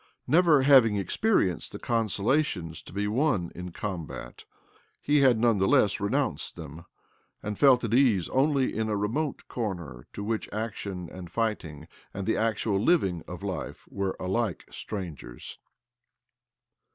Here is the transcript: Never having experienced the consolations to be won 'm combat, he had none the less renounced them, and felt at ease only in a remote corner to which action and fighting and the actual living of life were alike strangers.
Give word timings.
Never 0.25 0.63
having 0.63 0.95
experienced 0.95 1.73
the 1.73 1.77
consolations 1.77 2.81
to 2.81 2.91
be 2.91 3.07
won 3.07 3.51
'm 3.53 3.69
combat, 3.71 4.45
he 4.99 5.19
had 5.19 5.37
none 5.37 5.59
the 5.59 5.67
less 5.67 5.99
renounced 5.99 6.55
them, 6.55 6.85
and 7.43 7.55
felt 7.55 7.83
at 7.83 7.93
ease 7.93 8.27
only 8.29 8.75
in 8.75 8.89
a 8.89 8.97
remote 8.97 9.43
corner 9.47 10.07
to 10.13 10.23
which 10.23 10.49
action 10.51 11.07
and 11.07 11.29
fighting 11.31 11.87
and 12.15 12.25
the 12.25 12.35
actual 12.35 12.79
living 12.83 13.21
of 13.27 13.43
life 13.43 13.87
were 13.91 14.15
alike 14.19 14.65
strangers. 14.71 15.59